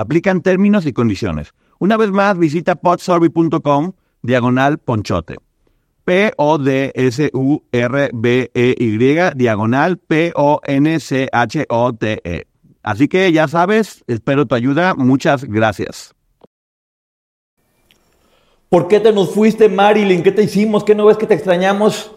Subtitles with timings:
[0.00, 1.52] Aplican términos y condiciones.
[1.78, 5.36] Una vez más, visita podsurvey.com diagonal ponchote.
[6.04, 6.88] P-O-D-S-U-R-B-E-Y
[9.36, 11.26] diagonal P-O-N-C-H-O-T-E.
[12.82, 14.94] Así que ya sabes, espero tu ayuda.
[14.94, 16.14] Muchas gracias.
[18.70, 20.22] ¿Por qué te nos fuiste, Marilyn?
[20.22, 20.82] ¿Qué te hicimos?
[20.82, 22.14] ¿Qué no ves que te extrañamos?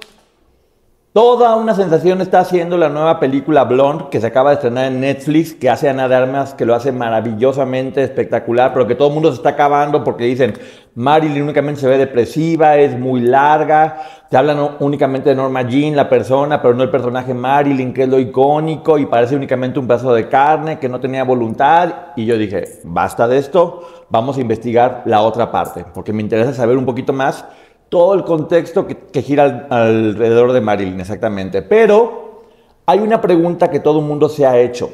[1.14, 5.00] Toda una sensación está haciendo la nueva película Blonde que se acaba de estrenar en
[5.00, 9.14] Netflix, que hace Ana de Armas, que lo hace maravillosamente espectacular, pero que todo el
[9.14, 10.53] mundo se está acabando porque dicen
[10.95, 16.09] Marilyn únicamente se ve depresiva, es muy larga, te hablan únicamente de Norma Jean, la
[16.09, 20.16] persona, pero no el personaje Marilyn, que es lo icónico y parece únicamente un pedazo
[20.16, 21.94] de carne, que no tenía voluntad.
[22.16, 26.56] Y yo dije, basta de esto, vamos a investigar la otra parte, porque me interesa
[26.56, 27.45] saber un poquito más
[27.94, 31.61] todo el contexto que, gira alrededor de Marilyn, exactamente.
[31.61, 32.41] Pero
[32.88, 34.89] hay una pregunta que todo el mundo se ha hecho.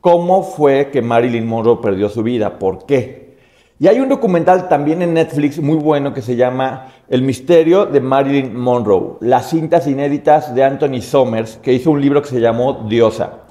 [0.00, 2.58] ¿Cómo fue que Marilyn Monroe perdió su vida?
[2.58, 3.36] ¿Por qué?
[3.78, 8.00] Y hay un documental también en Netflix muy bueno que se llama El misterio de
[8.00, 12.86] Marilyn Monroe, las cintas inéditas de Anthony Somers, que hizo un libro que se llamó
[12.88, 13.45] Diosa.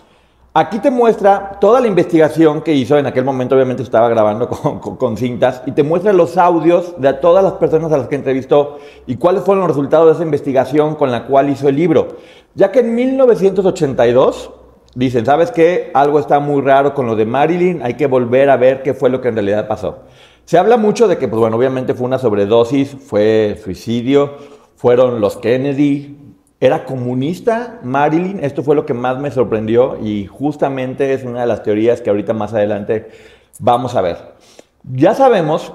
[0.57, 4.47] Aquí te muestra toda la investigación que hizo, en aquel momento obviamente estaba grabando
[4.97, 8.77] con, cintas, y te muestra los audios de todas las personas a las que entrevistó
[9.05, 12.07] y cuáles fueron los resultados de esa investigación con la cual hizo el libro.
[12.53, 14.49] Ya que en 1982
[14.95, 15.91] dicen, ¿sabes qué?
[15.93, 19.09] Algo está muy raro con lo de Marilyn, hay que volver a ver qué fue
[19.09, 20.03] lo que en realidad pasó.
[20.45, 24.35] Se habla mucho de que, pues bueno, obviamente fue una sobredosis, fue suicidio,
[24.77, 26.24] fueron los Kennedy,
[26.59, 31.47] era comunista Marilyn, esto fue lo que más me sorprendió y justamente es una de
[31.47, 33.09] las teorías que ahorita más adelante
[33.59, 34.17] vamos a ver.
[34.83, 35.73] Ya sabemos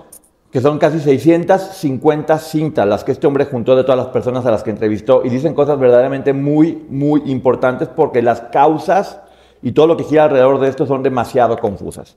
[0.50, 4.50] que son casi 650 cintas las que este hombre juntó de todas las personas a
[4.50, 9.20] las que entrevistó y dicen cosas verdaderamente muy, muy importantes porque las causas
[9.62, 12.16] y todo lo que gira alrededor de esto son demasiado confusas.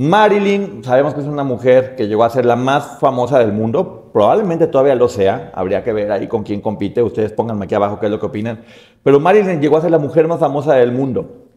[0.00, 4.10] Marilyn, sabemos que es una mujer que llegó a ser la más famosa del mundo,
[4.12, 7.98] probablemente todavía lo sea, habría que ver ahí con quién compite, ustedes pónganme aquí abajo
[7.98, 8.60] qué es lo que opinan,
[9.02, 11.48] pero Marilyn llegó a ser la mujer más famosa del mundo.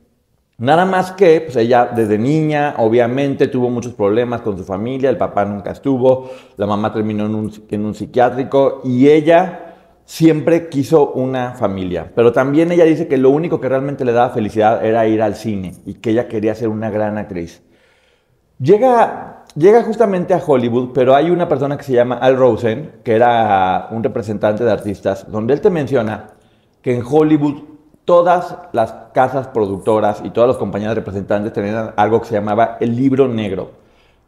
[0.57, 5.18] Nada más que, pues ella desde niña, obviamente tuvo muchos problemas con su familia, el
[5.18, 9.75] papá nunca estuvo, la mamá terminó en un, en un psiquiátrico y ella
[10.06, 12.12] siempre quiso una familia.
[12.16, 15.35] Pero también ella dice que lo único que realmente le daba felicidad era ir al
[15.35, 17.62] cine y que ella quería ser una gran actriz.
[18.62, 23.16] Llega, llega justamente a Hollywood, pero hay una persona que se llama Al Rosen, que
[23.16, 26.28] era un representante de artistas, donde él te menciona
[26.84, 27.64] que en Hollywood
[28.06, 32.96] todas las casas productoras y todas las compañías representantes tenían algo que se llamaba el
[32.96, 33.72] libro negro.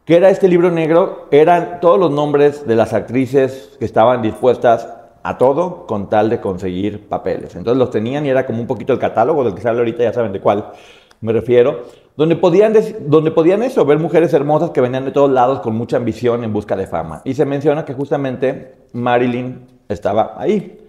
[0.04, 1.28] ¿Qué era este libro negro?
[1.30, 4.88] Eran todos los nombres de las actrices que estaban dispuestas
[5.22, 7.54] a todo con tal de conseguir papeles.
[7.54, 10.02] Entonces los tenían y era como un poquito el catálogo del que se habla ahorita,
[10.02, 10.72] ya saben de cuál
[11.20, 11.84] me refiero,
[12.16, 15.96] donde podían, donde podían eso, ver mujeres hermosas que venían de todos lados con mucha
[15.96, 17.22] ambición en busca de fama.
[17.24, 20.80] Y se menciona que justamente Marilyn estaba ahí.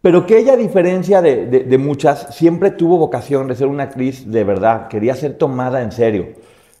[0.00, 4.30] Pero que ella, a diferencia de, de, muchas, siempre tuvo vocación de ser una actriz
[4.30, 6.26] de verdad, quería ser tomada en serio.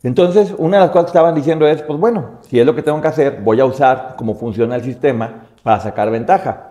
[0.04, 2.82] Entonces, una de las cosas que estaban diciendo es, pues bueno, si es lo que
[2.82, 6.70] tengo que hacer, voy a usar cómo funciona el sistema para sacar ventaja.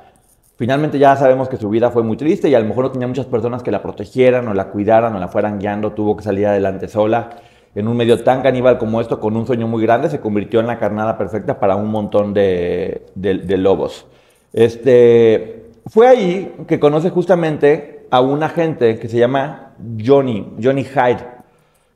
[0.57, 3.07] Finalmente ya sabemos que su vida fue muy triste y a lo mejor no tenía
[3.07, 6.47] muchas personas que la protegieran o la cuidaran o la fueran guiando, tuvo que salir
[6.47, 7.29] adelante sola.
[7.75, 10.65] En un medio tan caníbal como esto, con un sueño muy grande, se convirtió en
[10.65, 14.07] la carnada perfecta para un montón de, lobos.
[14.51, 19.73] Este, fue ahí que conoce justamente a un agente que se llama
[20.03, 21.23] Johnny, Johnny Hyde,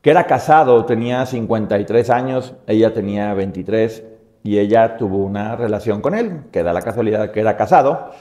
[0.04, 4.04] que era casado, tenía 53 años, ella tenía 23
[4.44, 8.12] y ella tuvo una relación con él, que da la casualidad que era casado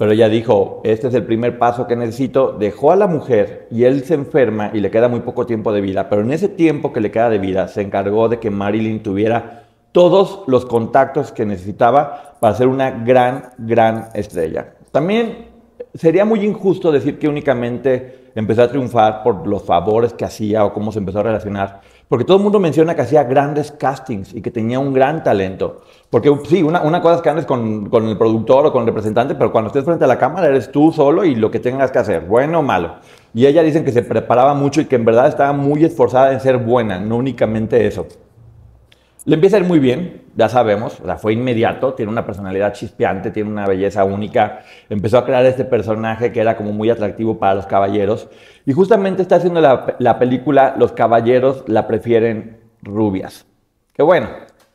[0.00, 3.84] pero ella dijo, este es el primer paso que necesito, dejó a la mujer y
[3.84, 6.90] él se enferma y le queda muy poco tiempo de vida, pero en ese tiempo
[6.90, 11.44] que le queda de vida se encargó de que Marilyn tuviera todos los contactos que
[11.44, 14.72] necesitaba para ser una gran, gran estrella.
[14.90, 15.48] También
[15.92, 20.72] sería muy injusto decir que únicamente empezó a triunfar por los favores que hacía o
[20.72, 24.42] cómo se empezó a relacionar, porque todo el mundo menciona que hacía grandes castings y
[24.42, 25.82] que tenía un gran talento.
[26.10, 28.88] Porque sí, una, una cosa es que andes con, con, el productor o con el
[28.88, 31.90] representante, pero cuando estés frente a la cámara eres tú solo y lo que tengas
[31.92, 32.96] que hacer, bueno o malo.
[33.32, 36.40] Y ella dicen que se preparaba mucho y que en verdad estaba muy esforzada en
[36.40, 38.06] ser buena, no únicamente eso.
[39.30, 42.72] Le empieza a ir muy bien, ya sabemos, o sea, fue inmediato, tiene una personalidad
[42.72, 47.38] chispeante, tiene una belleza única, empezó a crear este personaje que era como muy atractivo
[47.38, 48.28] para los caballeros
[48.66, 53.46] y justamente está haciendo la, la película Los caballeros la prefieren rubias.
[53.92, 54.30] Que bueno,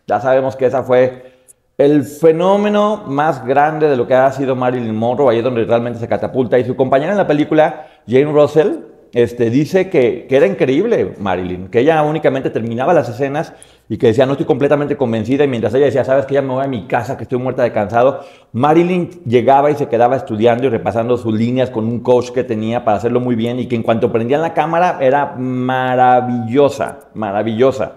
[0.07, 1.33] ya sabemos que esa fue
[1.77, 5.99] el fenómeno más grande de lo que ha sido Marilyn Monroe, ahí es donde realmente
[5.99, 8.77] se catapulta y su compañera en la película, Jane Russell,
[9.15, 13.53] este, dice que, era increíble Marilyn, que ella únicamente terminaba las escenas
[13.87, 16.49] y que decía, no estoy completamente convencida, y mientras ella decía, sabes que ya me
[16.49, 20.67] voy a mi casa, que estoy muerta de cansado, Marilyn llegaba y se quedaba estudiando
[20.67, 23.77] y repasando sus líneas con un coach que tenía para hacerlo muy bien y que
[23.77, 27.93] en cuanto prendían la cámara era maravillosa, maravillosa.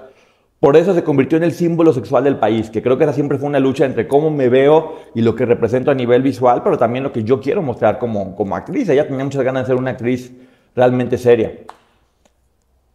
[0.60, 3.38] Por eso se convirtió en el símbolo sexual del país, que creo que esa siempre
[3.38, 6.78] fue una lucha entre cómo me veo y lo que represento a nivel visual, pero
[6.78, 8.88] también lo que yo quiero mostrar como, como actriz.
[8.88, 10.32] Ella tenía muchas ganas de ser una actriz
[10.78, 11.52] realmente seria.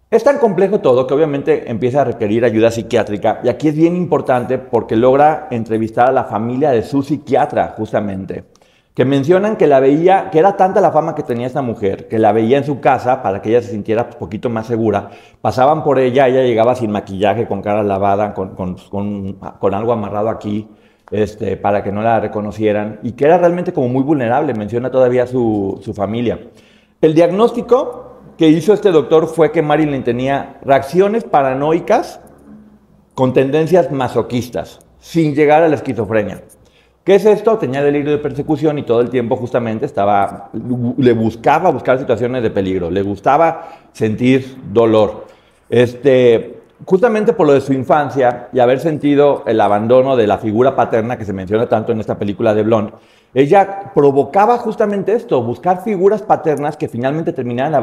[0.10, 3.96] Es tan complejo todo que obviamente empieza a requerir ayuda psiquiátrica y aquí es bien
[3.96, 8.46] importante porque logra entrevistar a la familia de su psiquiatra justamente,
[8.94, 12.20] que mencionan que la veía, que era tanta la fama que tenía esta mujer, que
[12.20, 15.10] la veía en su casa para que ella se sintiera un poquito más segura,
[15.42, 19.92] pasaban por ella, ella llegaba sin maquillaje, con cara lavada, con, con, con, con algo
[19.92, 20.70] amarrado aquí,
[21.10, 25.26] este, para que no la reconocieran y que era realmente como muy vulnerable, menciona todavía
[25.26, 26.40] su, su familia.
[27.04, 32.22] El diagnóstico que hizo este doctor fue que Marilyn tenía reacciones paranoicas
[33.14, 36.44] con tendencias masoquistas, sin llegar a la esquizofrenia.
[37.04, 37.58] ¿Qué es esto?
[37.58, 40.50] Tenía delirio de persecución y todo el tiempo justamente estaba,
[40.98, 45.26] le buscaba buscar situaciones de peligro, le gustaba sentir dolor.
[45.70, 50.76] Este, justamente por lo de su infancia y haber sentido el abandono de la figura
[50.76, 52.94] paterna que se menciona tanto en esta película de Blonde,
[53.36, 57.74] ella provocaba justamente esto, buscar figuras paternas que finalmente terminaran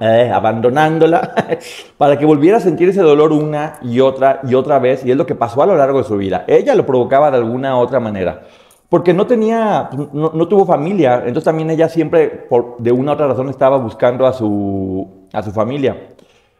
[0.00, 1.34] eh, abandonándola
[1.98, 5.18] para que volviera a sentir ese dolor una y otra y otra vez, y es
[5.18, 6.44] lo que pasó a lo largo de su vida.
[6.46, 8.40] Ella lo provocaba de alguna otra manera,
[8.88, 13.26] porque no tenía, no, tuvo familia, entonces también ella siempre, por, de una u otra
[13.26, 16.15] razón, estaba buscando a su, a su familia.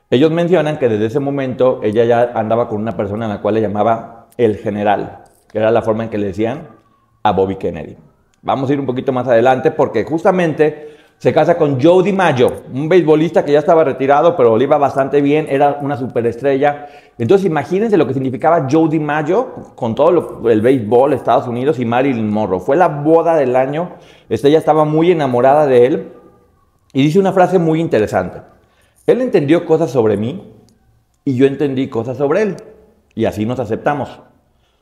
[0.09, 3.57] Ellos mencionan que desde ese momento ella ya andaba con una persona a la cual
[3.57, 6.69] le llamaba el general, que era la forma en que le decían
[7.25, 7.97] a Bobby Kennedy.
[8.43, 12.89] Vamos a ir un poquito más adelante porque justamente se casa con Joe DiMaggio, un
[12.89, 16.87] beisbolista que ya estaba retirado, pero le iba bastante bien, era una superestrella.
[17.19, 22.31] Entonces imagínense lo que significaba Joe DiMaggio con todo el béisbol, Estados Unidos y Marilyn
[22.31, 22.61] Monroe.
[22.61, 23.95] Fue la boda del año,
[24.29, 26.13] ella estaba muy enamorada de él
[26.93, 28.56] y dice una frase muy interesante.
[29.07, 30.53] Él entendió cosas sobre mí
[31.25, 32.57] y yo entendí cosas sobre él
[33.15, 34.21] y así nos aceptamos.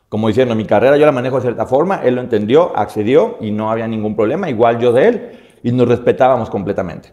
[0.08, 3.50] Como diciendo, mi carrera yo la manejo de cierta forma, él lo entendió, accedió y
[3.50, 5.30] no había ningún problema, igual yo de él,
[5.62, 7.12] y nos respetábamos completamente.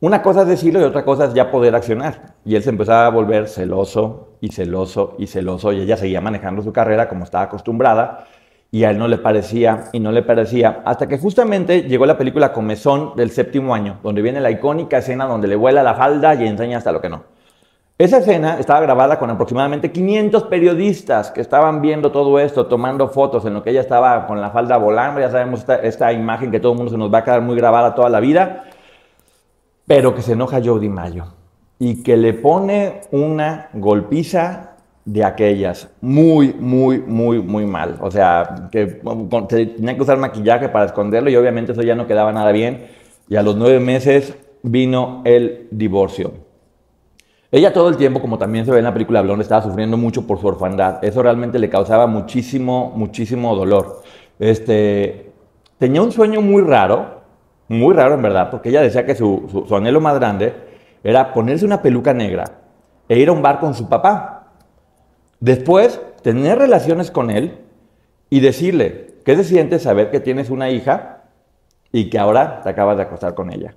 [0.00, 2.34] Una cosa es decirlo y otra cosa es ya poder accionar.
[2.44, 6.62] Y él se empezaba a volver celoso y celoso y celoso y ella seguía manejando
[6.62, 8.26] su carrera como estaba acostumbrada
[8.74, 12.18] y a él no le parecía y no le parecía hasta que justamente llegó la
[12.18, 16.34] película Comezón del séptimo año, donde viene la icónica escena donde le vuela la falda
[16.34, 17.22] y enseña hasta lo que no.
[17.98, 23.44] Esa escena estaba grabada con aproximadamente 500 periodistas que estaban viendo todo esto, tomando fotos
[23.44, 25.20] en lo que ella estaba con la falda volando.
[25.20, 27.94] Ya sabemos esta, imagen que todo el mundo se nos va a quedar muy grabada
[27.94, 28.64] toda la vida.
[29.86, 31.26] Pero que se enoja Jody Mayo
[31.78, 34.73] y que le pone una golpiza
[35.04, 37.98] de aquellas muy, muy, muy, muy mal.
[38.00, 38.86] O sea, que
[39.48, 42.86] tenía que usar maquillaje para esconderlo y obviamente eso ya no quedaba nada bien.
[43.28, 46.32] Y a los nueve meses vino el divorcio.
[47.52, 50.26] Ella todo el tiempo, como también se ve en la película Blonde, estaba sufriendo mucho
[50.26, 51.04] por su orfandad.
[51.04, 54.02] Eso realmente le causaba muchísimo, muchísimo dolor.
[54.40, 55.30] Este,
[55.78, 57.20] tenía un sueño muy raro,
[57.68, 60.52] muy raro en verdad, porque ella decía que su, su anhelo más grande
[61.04, 62.44] era ponerse una peluca negra
[63.08, 64.33] e ir a un bar con su papá.
[65.44, 67.58] Después, tener relaciones con él
[68.30, 71.24] y decirle, ¿qué se siente saber que tienes una hija
[71.92, 73.74] y que ahora te acabas de acostar con ella?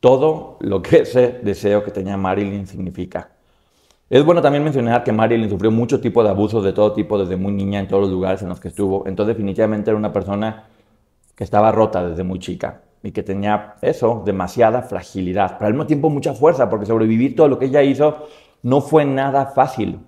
[0.00, 3.30] todo lo que ese deseo que tenía Marilyn significa.
[4.10, 7.36] Es bueno también mencionar que Marilyn sufrió mucho tipo de abusos de todo tipo desde
[7.36, 9.06] muy niña en todos los lugares en los que estuvo.
[9.06, 10.64] Entonces definitivamente era una persona
[11.34, 15.86] que estaba rota desde muy chica y que tenía eso, demasiada fragilidad, pero al mismo
[15.86, 18.26] tiempo mucha fuerza, porque sobrevivir todo lo que ella hizo
[18.62, 20.00] no fue nada fácil.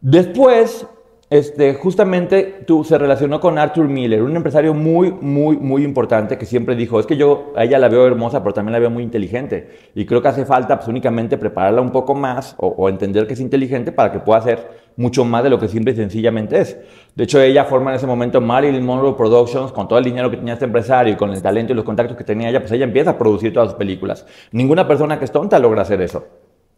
[0.00, 0.86] Después,
[1.28, 6.46] este, justamente tú, se relacionó con Arthur Miller, un empresario muy, muy, muy importante que
[6.46, 9.02] siempre dijo, es que yo a ella la veo hermosa, pero también la veo muy
[9.02, 9.90] inteligente.
[9.96, 13.40] Y creo que hace falta pues, únicamente prepararla un poco más o, entender que es
[13.40, 16.78] inteligente para que pueda hacer mucho más de lo que simple y sencillamente es.
[17.16, 20.36] De hecho, ella forma en ese momento Marilyn Monroe Productions, con todo el dinero que
[20.36, 22.84] tenía este empresario y con el talento y los contactos que tenía ella, pues ella
[22.84, 24.24] empieza a producir todas sus películas.
[24.52, 26.24] Ninguna persona que es tonta logra hacer eso.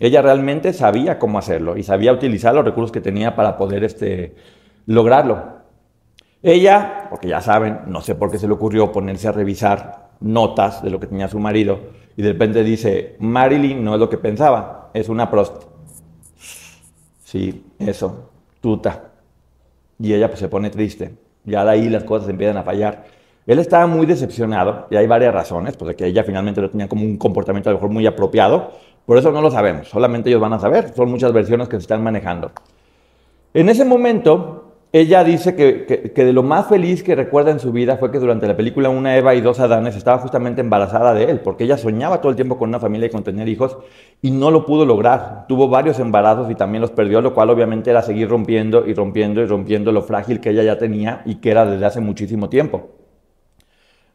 [0.01, 4.35] Ella realmente sabía cómo hacerlo y sabía utilizar los recursos que tenía para poder este,
[4.87, 5.61] lograrlo.
[6.43, 10.83] Ella, porque ya saben, no sé por qué se le ocurrió ponerse a revisar notas
[10.83, 11.81] de lo que tenía su marido
[12.17, 15.65] y de repente dice, Marilyn no es lo que pensaba, es una prost.
[17.23, 18.31] Sí, eso,
[18.63, 19.11] tuta.
[19.99, 21.15] Y ella pues se pone triste.
[21.45, 23.05] Ya de ahí las cosas empiezan a fallar.
[23.47, 26.89] Él estaba muy decepcionado y hay varias razones, pues de que ella finalmente no tenía
[26.89, 28.73] como un comportamiento a lo mejor muy apropiado,
[29.07, 31.83] por eso no lo sabemos, solamente ellos van a saber, son muchas versiones que se
[31.83, 32.53] están manejando.
[33.53, 37.97] En ese momento, ella dice que, de lo más feliz que recuerda en su vida
[37.97, 41.41] fue que durante la película Una Eva y dos Adanes estaba justamente embarazada de él,
[41.41, 43.79] porque ella soñaba todo el tiempo con una familia y con tener hijos
[44.21, 45.47] y no lo pudo lograr.
[45.47, 49.41] Tuvo varios embarazos y también los perdió, lo cual obviamente era seguir rompiendo y rompiendo
[49.41, 52.91] y rompiendo lo frágil que ella ya tenía y que era desde hace muchísimo tiempo.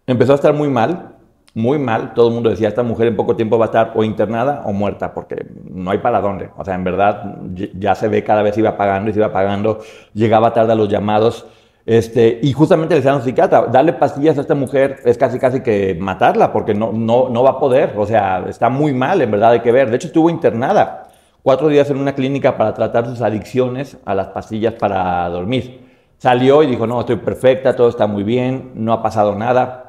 [0.08, 1.15] Empezó a estar muy mal,
[1.56, 2.14] muy mal.
[2.14, 4.74] Todo el mundo decía, esta mujer en poco tiempo va a estar o internada o
[4.74, 6.50] muerta, porque no hay para dónde.
[6.58, 7.38] O sea, en verdad
[7.80, 9.80] ya se ve cada vez iba pagando y se iba pagando,
[10.14, 11.48] llegaba tarde a los llamados.
[11.86, 15.62] Este, y justamente le decían a psiquiatra, darle pastillas a esta mujer es casi casi
[15.62, 17.94] que matarla, porque no, no, no va a poder.
[17.98, 19.90] O sea, está muy mal, en verdad hay que ver.
[19.90, 21.08] De hecho, estuvo internada
[21.42, 25.86] cuatro días en una clínica para tratar sus adicciones a las pastillas para dormir.
[26.18, 29.85] Salió y dijo, no, estoy perfecta, todo está muy bien, no ha pasado nada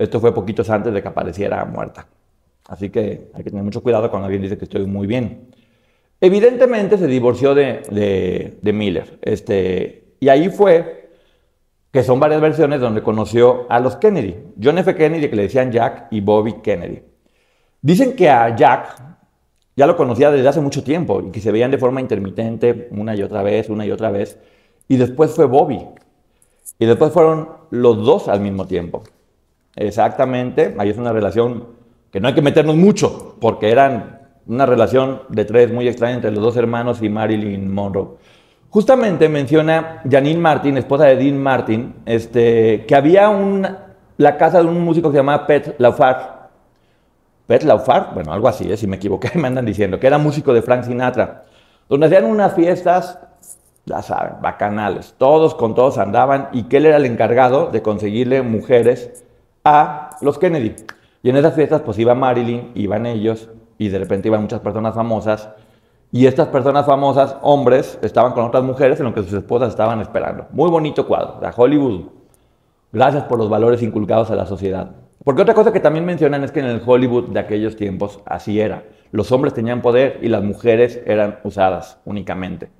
[0.00, 2.06] esto fue poquitos antes de que apareciera muerta.
[2.68, 5.50] Así que hay que tener mucho cuidado cuando alguien dice que estoy muy bien.
[6.22, 9.18] Evidentemente se divorció de, de, Miller.
[9.20, 11.10] Este, y ahí fue
[11.92, 14.36] que son varias versiones donde conoció a los Kennedy.
[14.62, 14.94] John F.
[14.94, 17.02] Kennedy, que le decían Jack, y Bobby Kennedy.
[17.82, 19.02] Dicen que a Jack
[19.76, 23.14] ya lo conocía desde hace mucho tiempo y que se veían de forma intermitente una
[23.14, 24.38] y otra vez, una y otra vez.
[24.88, 25.86] Y después fue Bobby.
[26.78, 29.02] Y después fueron los dos al mismo tiempo.
[29.76, 31.68] Exactamente, ahí es una relación
[32.10, 36.32] que no hay que meternos mucho, porque eran una relación de tres muy extraña entre
[36.32, 38.16] los dos hermanos y Marilyn Monroe.
[38.68, 44.68] Justamente menciona Janine Martin, esposa de Dean Martin, este, que había una, la casa de
[44.68, 46.50] un músico que se llamaba Pet Laufar.
[47.46, 48.76] Pet Laufar, bueno, algo así, ¿eh?
[48.76, 51.44] si me equivoqué, me andan diciendo, que era músico de Frank Sinatra,
[51.88, 53.18] donde hacían unas fiestas,
[53.86, 58.42] ya saben, bacanales, todos con todos andaban, y que él era el encargado de conseguirle
[58.42, 59.24] mujeres
[59.64, 60.76] a los Kennedy.
[61.22, 63.48] Y en esas fiestas pues iba Marilyn, iban ellos
[63.78, 65.50] y de repente iban muchas personas famosas.
[66.12, 70.00] Y estas personas famosas, hombres, estaban con otras mujeres en lo que sus esposas estaban
[70.00, 70.46] esperando.
[70.50, 72.06] Muy bonito cuadro, de Hollywood.
[72.92, 74.90] Gracias por los valores inculcados a la sociedad.
[75.22, 78.60] Porque otra cosa que también mencionan es que en el Hollywood de aquellos tiempos así
[78.60, 78.84] era.
[79.12, 82.70] Los hombres tenían poder y las mujeres eran usadas únicamente.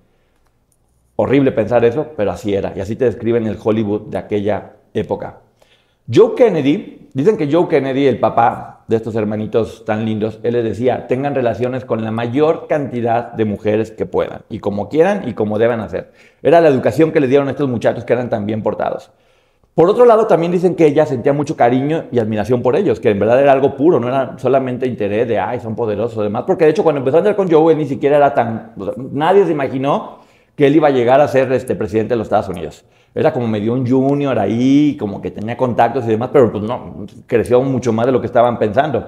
[1.17, 2.73] Horrible pensar eso, pero así era.
[2.75, 5.41] Y así te describen el Hollywood de aquella época.
[6.13, 10.65] Joe Kennedy, dicen que Joe Kennedy, el papá de estos hermanitos tan lindos, él les
[10.65, 15.35] decía, tengan relaciones con la mayor cantidad de mujeres que puedan, y como quieran y
[15.35, 16.13] como deban hacer.
[16.43, 19.13] Era la educación que le dieron a estos muchachos que eran tan bien portados.
[19.75, 23.11] Por otro lado, también dicen que ella sentía mucho cariño y admiración por ellos, que
[23.11, 26.43] en verdad era algo puro, no era solamente interés de, ay, son poderosos y demás,
[26.47, 28.73] porque de hecho cuando empezó a andar con Joe, él ni siquiera era tan,
[29.13, 30.19] nadie se imaginó
[30.57, 32.85] que él iba a llegar a ser este, presidente de los Estados Unidos.
[33.15, 37.07] Era como medio un junior ahí, como que tenía contactos y demás, pero pues no,
[37.27, 39.05] creció mucho más de lo que estaban pensando.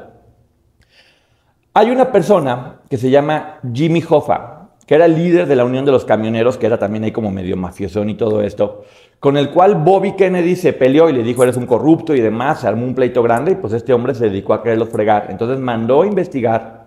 [1.74, 5.84] Hay una persona que se llama Jimmy Hoffa, que era el líder de la Unión
[5.84, 8.82] de los Camioneros, que era también ahí como medio mafiosón y todo esto,
[9.20, 12.60] con el cual Bobby Kennedy se peleó y le dijo, eres un corrupto y demás,
[12.60, 15.28] se armó un pleito grande y pues este hombre se dedicó a quererlos fregar.
[15.30, 16.81] Entonces mandó a investigar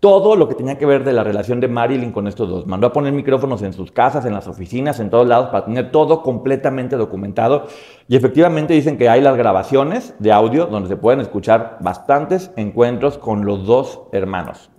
[0.00, 2.66] todo lo que tenía que ver de la relación de Marilyn con estos dos.
[2.66, 5.90] Mandó a poner micrófonos en sus casas, en las oficinas, en todos lados, para tener
[5.90, 7.66] todo completamente documentado.
[8.06, 13.18] Y efectivamente dicen que hay las grabaciones de audio donde se pueden escuchar bastantes encuentros
[13.18, 14.70] con los dos hermanos.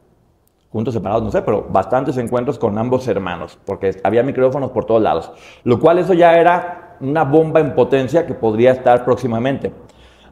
[0.71, 5.01] Juntos separados, no sé, pero bastantes encuentros con ambos hermanos, porque había micrófonos por todos
[5.01, 5.31] lados.
[5.63, 9.73] Lo cual eso ya era una bomba en potencia que podría estar próximamente.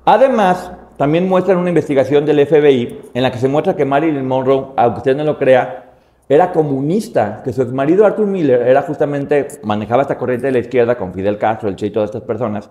[0.06, 4.74] Además, también muestran una investigación del FBI en la que se muestra que Marilyn Monroe,
[4.76, 5.84] aunque usted no lo crea,
[6.28, 10.98] era comunista, que su exmarido Arthur Miller era justamente, manejaba esta corriente de la izquierda
[10.98, 12.70] con Fidel Castro, el Che y todas estas personas,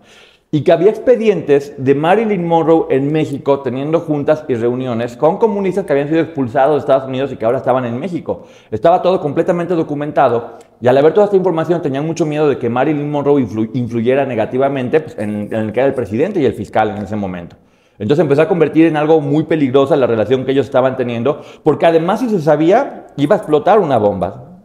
[0.50, 5.85] y que había expedientes de Marilyn Monroe en México teniendo juntas y reuniones con comunistas
[5.85, 8.47] que habían sido expulsados de Estados Unidos y que ahora estaban en México.
[8.71, 12.68] Estaba todo completamente documentado y al haber toda esta información tenían mucho miedo de que
[12.68, 13.40] Marilyn Monroe
[13.75, 17.16] influyera negativamente pues, en, en el que era el presidente y el fiscal en ese
[17.16, 17.56] momento.
[17.98, 21.86] Entonces empezó a convertir en algo muy peligrosa la relación que ellos estaban teniendo, porque
[21.86, 24.60] además si se sabía, iba a explotar una bomba.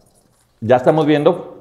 [0.59, 1.51] Ya estamos viendo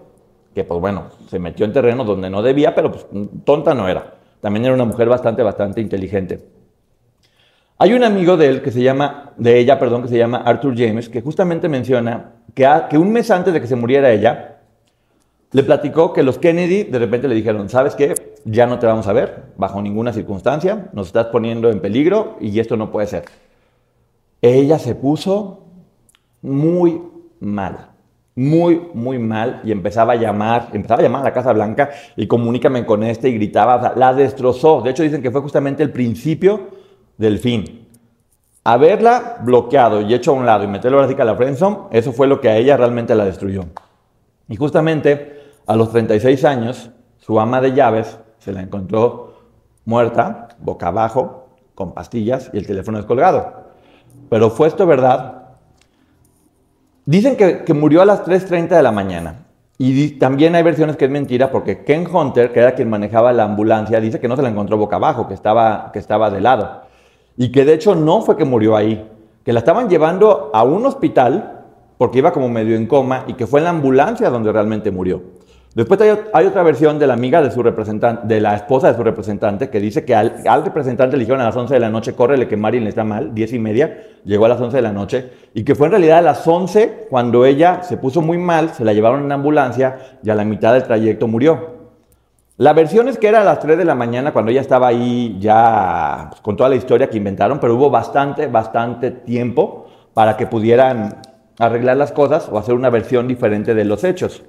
[0.54, 3.06] que pues bueno, se metió en terreno donde no debía, pero pues
[3.44, 4.14] tonta no era.
[4.40, 6.40] También era una mujer bastante, bastante inteligente.
[7.78, 10.74] Hay un amigo de él que se llama, de ella, perdón, que se llama Arthur
[10.76, 14.58] James, que justamente menciona que, que un mes antes de que se muriera ella,
[15.52, 18.14] le platicó que los Kennedy de repente le dijeron, ¿sabes qué?
[18.44, 22.58] Ya no te vamos a ver bajo ninguna circunstancia, nos estás poniendo en peligro y
[22.58, 23.24] esto no puede ser.
[24.42, 25.64] Ella se puso
[26.40, 27.02] muy
[27.40, 27.90] mal
[28.40, 32.26] muy, muy mal y empezaba a llamar, empezaba a llamar a la Casa Blanca y
[32.26, 34.80] comunícame con este y gritaba, la destrozó.
[34.80, 36.68] De hecho dicen que fue justamente el principio
[37.18, 37.86] del fin.
[38.64, 42.12] Haberla bloqueado y hecho a un lado y meterlo ahora sí a la friendzone, eso
[42.12, 43.66] fue lo que a ella realmente la destruyó.
[44.48, 49.34] Y justamente a los 36 años, su ama de llaves se la encontró
[49.84, 53.70] muerta, boca abajo, con pastillas y el teléfono descolgado.
[54.28, 55.40] Pero fue esto verdad
[57.10, 59.46] Dicen que, murió a las 3.30 de la mañana.
[59.78, 63.42] Y también hay versiones que es mentira porque Ken Hunter, que era quien manejaba la
[63.42, 66.82] ambulancia, dice que no se la encontró boca abajo, que estaba, que estaba de lado.
[67.36, 69.08] Y que de hecho no fue que murió ahí,
[69.44, 71.64] que la estaban llevando a un hospital
[71.98, 75.20] porque iba como medio en coma y que fue en la ambulancia donde realmente murió.
[75.80, 75.98] Después
[76.34, 79.70] hay, otra versión de la amiga de su representante, de la esposa de su representante,
[79.70, 82.58] que dice que al, representante le dijeron a las 11 de la noche, córrele que
[82.58, 85.74] Marilyn está mal, 10 y media, llegó a las 11 de la noche, y que
[85.74, 89.24] fue en realidad a las 11 cuando ella se puso muy mal, se la llevaron
[89.24, 91.76] en ambulancia y a la mitad del trayecto murió.
[92.58, 95.38] La versión es que era a las 3 de la mañana cuando ella estaba ahí
[95.40, 100.46] ya pues, con toda la historia que inventaron, pero hubo bastante, bastante tiempo para que
[100.46, 101.22] pudieran
[101.58, 104.42] arreglar las cosas o hacer una versión diferente de los hechos.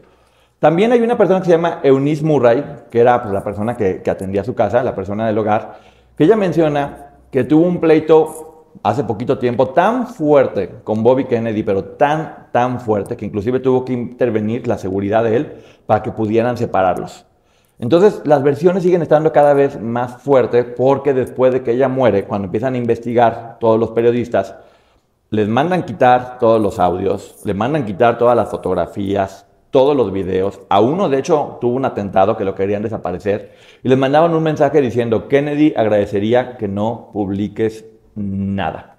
[0.61, 4.03] También hay una persona que se llama Eunice Murray, que era pues, la persona que,
[4.07, 5.79] atendía su casa, la persona del hogar,
[6.15, 11.63] que ella menciona que tuvo un pleito hace poquito tiempo tan fuerte con Bobby Kennedy,
[11.63, 15.53] pero tan, tan fuerte, que inclusive tuvo que intervenir la seguridad de él
[15.87, 17.25] para que pudieran separarlos.
[17.79, 22.25] Entonces, las versiones siguen estando cada vez más fuertes porque después de que ella muere,
[22.25, 24.53] cuando empiezan a investigar todos los periodistas,
[25.31, 30.61] les mandan quitar todos los audios, les mandan quitar todas las fotografías, todos los videos.
[30.69, 33.53] A uno, de hecho, tuvo un atentado que lo querían desaparecer
[33.83, 38.97] y les mandaban un mensaje diciendo, Kennedy agradecería que no publiques nada.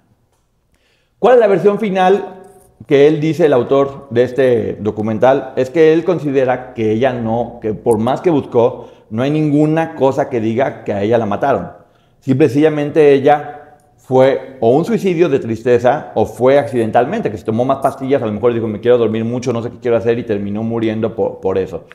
[1.19, 2.41] ¿Cuál es la versión final
[2.87, 5.53] que él dice, el autor de este documental?
[5.55, 9.95] Es que él considera que ella no, que por más que buscó, no hay ninguna
[9.95, 11.71] cosa que diga que a ella la mataron.
[12.19, 13.62] Simplemente ella
[14.03, 18.25] fue o un suicidio de tristeza o fue accidentalmente, que se tomó más pastillas, a
[18.25, 21.15] lo mejor dijo, me quiero dormir mucho, no sé qué quiero hacer y terminó muriendo
[21.15, 21.85] por, eso.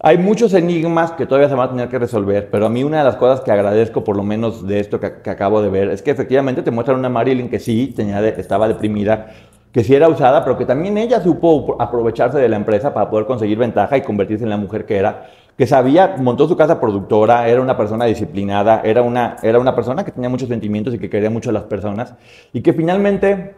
[0.00, 2.98] Hay muchos enigmas que todavía se van a tener que resolver, pero a mí una
[2.98, 6.02] de las cosas que agradezco, por lo menos de esto que, acabo de ver, es
[6.02, 9.32] que efectivamente te muestran una Marilyn que sí tenía estaba deprimida,
[9.72, 13.24] que sí era usada, pero que también ella supo aprovecharse de la empresa para poder
[13.24, 17.46] conseguir ventaja y convertirse en la mujer que era que sabía, montó su casa productora,
[17.46, 21.10] era una persona disciplinada, era una, era una persona que tenía muchos sentimientos y que
[21.10, 22.14] quería mucho a las personas,
[22.54, 23.56] y que finalmente,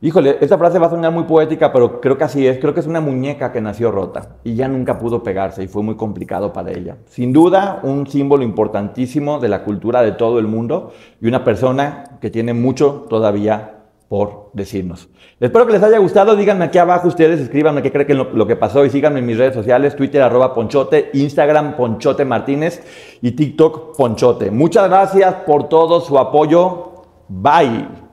[0.00, 2.80] híjole, esta frase va a sonar muy poética, pero creo que así es, creo que
[2.80, 6.50] es una muñeca que nació rota y ya nunca pudo pegarse y fue muy complicado
[6.50, 6.96] para ella.
[7.04, 12.04] Sin duda, un símbolo importantísimo de la cultura de todo el mundo y una persona
[12.22, 13.73] que tiene mucho todavía
[14.14, 15.08] por decirnos.
[15.40, 16.36] Espero que les haya gustado.
[16.36, 19.26] Díganme aquí abajo ustedes, escríbanme qué creen que lo, lo, que pasó y síganme en
[19.26, 22.80] mis redes sociales, Twitter arroba Ponchote, Instagram Ponchote Martínez
[23.20, 24.52] y TikTok Ponchote.
[24.52, 27.02] Muchas gracias por todo su apoyo.
[27.28, 28.03] Bye.